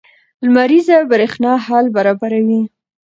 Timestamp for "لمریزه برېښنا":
0.45-1.53